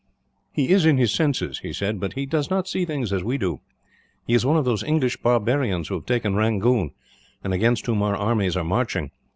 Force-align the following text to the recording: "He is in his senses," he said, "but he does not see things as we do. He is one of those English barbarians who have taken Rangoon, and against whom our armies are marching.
"He 0.51 0.69
is 0.69 0.83
in 0.87 0.97
his 0.97 1.13
senses," 1.13 1.59
he 1.59 1.71
said, 1.71 1.99
"but 1.99 2.13
he 2.13 2.25
does 2.25 2.49
not 2.49 2.67
see 2.67 2.85
things 2.85 3.13
as 3.13 3.23
we 3.23 3.37
do. 3.37 3.59
He 4.25 4.33
is 4.33 4.43
one 4.43 4.57
of 4.57 4.65
those 4.65 4.81
English 4.81 5.17
barbarians 5.17 5.89
who 5.89 5.93
have 5.93 6.07
taken 6.07 6.35
Rangoon, 6.35 6.89
and 7.43 7.53
against 7.53 7.85
whom 7.85 8.01
our 8.01 8.15
armies 8.15 8.57
are 8.57 8.63
marching. 8.63 9.11